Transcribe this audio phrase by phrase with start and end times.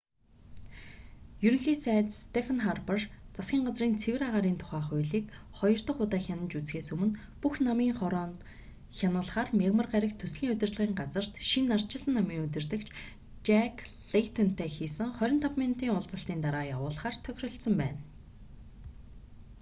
[1.45, 2.99] ерөнхий сайд стефен харпер
[3.35, 5.25] засгийн газрын цэвэр агаарын тухай хууль'-ийг
[5.57, 8.37] хоёр дох удаа хянаж үзэхээс өмнө бүх намын хороонд
[8.97, 12.87] хянуулахаар мягмар гарагт төслийн удирдлагын газарт шинэ ардчилсан намын удирдагч
[13.47, 13.75] жак
[14.11, 18.01] лэйтонтой хийсэн 25 минутын уулзалтын дараа явуулахаар тохиролцсон байна